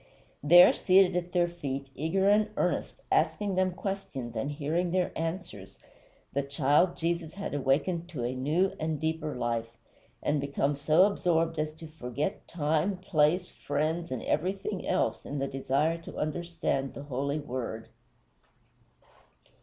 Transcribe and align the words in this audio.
There, 0.41 0.73
seated 0.73 1.15
at 1.15 1.31
their 1.31 1.47
feet, 1.47 1.85
eager 1.93 2.27
and 2.27 2.49
earnest, 2.57 3.03
asking 3.11 3.53
them 3.53 3.71
questions 3.71 4.35
and 4.35 4.49
hearing 4.51 4.89
their 4.89 5.11
answers, 5.15 5.77
the 6.33 6.41
child 6.41 6.97
Jesus 6.97 7.35
had 7.35 7.53
awakened 7.53 8.09
to 8.09 8.23
a 8.23 8.33
new 8.33 8.73
and 8.79 8.99
deeper 8.99 9.35
life, 9.35 9.77
and 10.23 10.41
become 10.41 10.75
so 10.75 11.03
absorbed 11.05 11.59
as 11.59 11.69
to 11.73 11.85
forget 11.85 12.47
time, 12.47 12.97
place, 12.97 13.49
friends, 13.49 14.11
and 14.11 14.23
everything 14.23 14.87
else 14.87 15.23
in 15.23 15.37
the 15.37 15.47
desire 15.47 15.99
to 15.99 16.17
understand 16.17 16.95
the 16.95 17.03
Holy 17.03 17.37
Word. 17.37 17.87